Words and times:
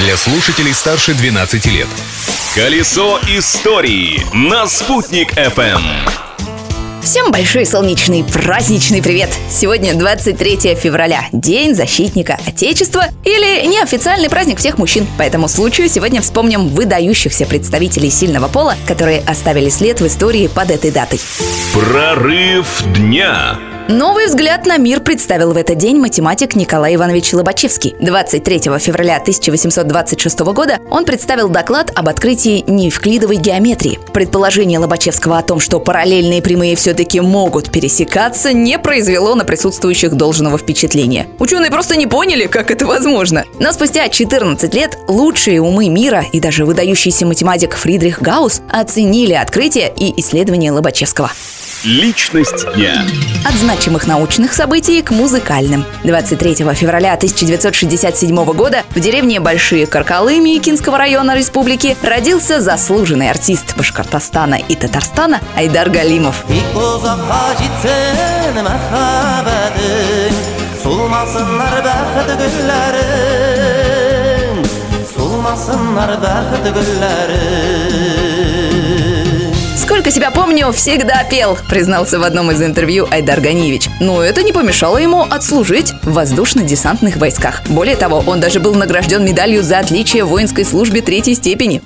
для 0.00 0.16
слушателей 0.16 0.72
старше 0.72 1.12
12 1.14 1.66
лет. 1.66 1.86
Колесо 2.54 3.20
истории 3.28 4.22
на 4.32 4.66
«Спутник 4.66 5.34
FM. 5.34 5.82
Всем 7.02 7.30
большой 7.30 7.66
солнечный 7.66 8.24
праздничный 8.24 9.02
привет! 9.02 9.30
Сегодня 9.50 9.94
23 9.94 10.74
февраля, 10.74 11.24
День 11.32 11.74
защитника 11.74 12.38
Отечества 12.46 13.06
или 13.24 13.66
неофициальный 13.66 14.30
праздник 14.30 14.58
всех 14.58 14.78
мужчин. 14.78 15.06
По 15.18 15.22
этому 15.22 15.48
случаю 15.48 15.88
сегодня 15.88 16.22
вспомним 16.22 16.68
выдающихся 16.68 17.44
представителей 17.44 18.10
сильного 18.10 18.48
пола, 18.48 18.76
которые 18.86 19.20
оставили 19.20 19.68
след 19.68 20.00
в 20.00 20.06
истории 20.06 20.46
под 20.46 20.70
этой 20.70 20.90
датой. 20.90 21.20
Прорыв 21.74 22.66
дня. 22.94 23.58
Новый 23.90 24.26
взгляд 24.26 24.66
на 24.66 24.78
мир 24.78 25.00
представил 25.00 25.52
в 25.52 25.56
этот 25.56 25.76
день 25.76 25.98
математик 25.98 26.54
Николай 26.54 26.94
Иванович 26.94 27.32
Лобачевский. 27.32 27.96
23 27.98 28.78
февраля 28.78 29.16
1826 29.16 30.38
года 30.54 30.78
он 30.92 31.04
представил 31.04 31.48
доклад 31.48 31.90
об 31.96 32.08
открытии 32.08 32.62
неевклидовой 32.68 33.34
геометрии. 33.34 33.98
Предположение 34.12 34.78
Лобачевского 34.78 35.38
о 35.38 35.42
том, 35.42 35.58
что 35.58 35.80
параллельные 35.80 36.40
прямые 36.40 36.76
все-таки 36.76 37.20
могут 37.20 37.72
пересекаться, 37.72 38.52
не 38.52 38.78
произвело 38.78 39.34
на 39.34 39.44
присутствующих 39.44 40.14
должного 40.14 40.56
впечатления. 40.56 41.26
Ученые 41.40 41.72
просто 41.72 41.96
не 41.96 42.06
поняли, 42.06 42.46
как 42.46 42.70
это 42.70 42.86
возможно. 42.86 43.44
Но 43.58 43.72
спустя 43.72 44.08
14 44.08 44.72
лет 44.72 44.98
лучшие 45.08 45.60
умы 45.60 45.88
мира 45.88 46.24
и 46.32 46.38
даже 46.38 46.64
выдающийся 46.64 47.26
математик 47.26 47.74
Фридрих 47.74 48.22
Гаусс 48.22 48.62
оценили 48.68 49.32
открытие 49.32 49.92
и 49.98 50.20
исследования 50.20 50.70
Лобачевского. 50.70 51.32
Личность 51.84 52.70
дня. 52.74 53.06
От 53.42 53.54
значимых 53.54 54.06
научных 54.06 54.52
событий 54.52 55.00
к 55.00 55.12
музыкальным. 55.12 55.86
23 56.04 56.56
февраля 56.74 57.14
1967 57.14 58.44
года 58.52 58.82
в 58.90 59.00
деревне 59.00 59.40
Большие 59.40 59.86
Каркалы 59.86 60.40
Микинского 60.40 60.98
района 60.98 61.34
республики 61.34 61.96
родился 62.02 62.60
заслуженный 62.60 63.30
артист 63.30 63.78
Башкортостана 63.78 64.56
и 64.56 64.74
Татарстана 64.74 65.40
Айдар 65.56 65.88
Галимов. 65.88 66.44
Сколько 79.90 80.12
себя 80.12 80.30
помню, 80.30 80.70
всегда 80.70 81.24
пел, 81.24 81.58
признался 81.68 82.20
в 82.20 82.22
одном 82.22 82.52
из 82.52 82.62
интервью 82.62 83.08
Айдар 83.10 83.40
Ганиевич. 83.40 83.88
Но 83.98 84.22
это 84.22 84.44
не 84.44 84.52
помешало 84.52 84.98
ему 84.98 85.22
отслужить 85.22 85.94
в 86.04 86.12
воздушно-десантных 86.12 87.16
войсках. 87.16 87.62
Более 87.66 87.96
того, 87.96 88.22
он 88.24 88.38
даже 88.38 88.60
был 88.60 88.76
награжден 88.76 89.24
медалью 89.24 89.64
за 89.64 89.80
отличие 89.80 90.24
в 90.24 90.28
воинской 90.28 90.64
службе 90.64 91.02
третьей 91.02 91.34
степени. 91.34 91.82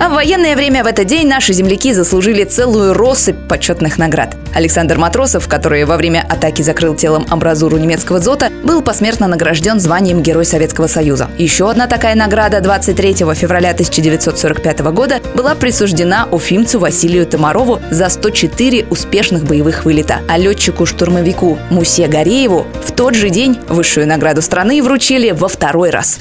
А 0.00 0.08
в 0.08 0.14
военное 0.14 0.56
время 0.56 0.82
в 0.82 0.86
этот 0.86 1.06
день 1.06 1.28
наши 1.28 1.52
земляки 1.52 1.92
заслужили 1.92 2.44
целую 2.44 2.94
россыпь 2.94 3.36
почетных 3.46 3.98
наград. 3.98 4.34
Александр 4.54 4.96
Матросов, 4.96 5.46
который 5.46 5.84
во 5.84 5.98
время 5.98 6.24
атаки 6.26 6.62
закрыл 6.62 6.94
телом 6.94 7.26
амбразуру 7.28 7.76
немецкого 7.76 8.18
дзота, 8.18 8.48
был 8.64 8.80
посмертно 8.80 9.26
награжден 9.26 9.78
званием 9.78 10.22
Герой 10.22 10.46
Советского 10.46 10.86
Союза. 10.86 11.28
Еще 11.36 11.70
одна 11.70 11.86
такая 11.86 12.14
награда 12.14 12.62
23 12.62 13.12
февраля 13.34 13.72
1945 13.72 14.80
года 14.92 15.20
была 15.34 15.54
присуждена 15.54 16.26
уфимцу 16.30 16.78
Василию 16.78 17.26
Тамарову 17.26 17.78
за 17.90 18.08
104 18.08 18.86
успешных 18.88 19.44
боевых 19.44 19.84
вылета, 19.84 20.20
а 20.28 20.38
летчику-штурмовику 20.38 21.58
Мусе 21.68 22.06
Горееву 22.06 22.66
в 22.86 22.92
тот 22.92 23.14
же 23.14 23.28
день 23.28 23.58
высшую 23.68 24.06
награду 24.06 24.40
страны 24.40 24.82
вручили 24.82 25.30
во 25.32 25.48
второй 25.48 25.90
раз. 25.90 26.18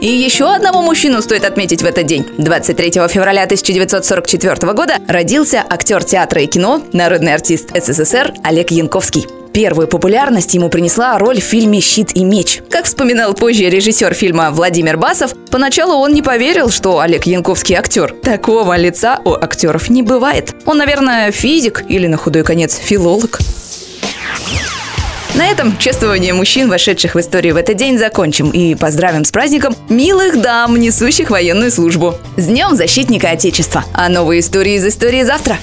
И 0.00 0.06
еще 0.06 0.54
одного 0.54 0.80
мужчину 0.80 1.20
стоит 1.22 1.44
отметить 1.44 1.82
в 1.82 1.86
этот 1.86 2.06
день. 2.06 2.24
23 2.38 2.92
февраля 3.08 3.42
1944 3.44 4.72
года 4.72 4.98
родился 5.08 5.64
актер 5.68 6.04
театра 6.04 6.40
и 6.42 6.46
кино, 6.46 6.82
народный 6.92 7.34
артист 7.34 7.70
СССР 7.74 8.32
Олег 8.44 8.70
Янковский. 8.70 9.26
Первую 9.52 9.88
популярность 9.88 10.54
ему 10.54 10.68
принесла 10.68 11.18
роль 11.18 11.40
в 11.40 11.44
фильме 11.44 11.80
«Щит 11.80 12.10
и 12.14 12.22
меч». 12.22 12.60
Как 12.70 12.84
вспоминал 12.84 13.34
позже 13.34 13.68
режиссер 13.68 14.14
фильма 14.14 14.52
Владимир 14.52 14.98
Басов, 14.98 15.34
поначалу 15.50 15.94
он 15.94 16.12
не 16.12 16.22
поверил, 16.22 16.70
что 16.70 17.00
Олег 17.00 17.24
Янковский 17.24 17.74
актер. 17.74 18.14
Такого 18.22 18.76
лица 18.76 19.20
у 19.24 19.32
актеров 19.32 19.90
не 19.90 20.02
бывает. 20.02 20.54
Он, 20.64 20.78
наверное, 20.78 21.32
физик 21.32 21.84
или, 21.88 22.06
на 22.06 22.16
худой 22.16 22.44
конец, 22.44 22.76
филолог. 22.76 23.40
На 25.38 25.46
этом 25.46 25.78
чествование 25.78 26.34
мужчин, 26.34 26.68
вошедших 26.68 27.14
в 27.14 27.20
историю 27.20 27.54
в 27.54 27.58
этот 27.58 27.76
день, 27.76 27.96
закончим 27.96 28.50
и 28.50 28.74
поздравим 28.74 29.24
с 29.24 29.30
праздником 29.30 29.76
милых 29.88 30.42
дам, 30.42 30.76
несущих 30.76 31.30
военную 31.30 31.70
службу. 31.70 32.16
С 32.36 32.46
Днем 32.46 32.74
Защитника 32.74 33.30
Отечества! 33.30 33.84
А 33.94 34.08
новые 34.08 34.40
истории 34.40 34.74
из 34.74 34.84
истории 34.84 35.22
завтра. 35.22 35.56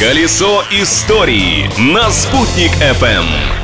Колесо 0.00 0.64
истории 0.72 1.70
на 1.78 2.10
«Спутник 2.10 2.72
FM. 2.80 3.63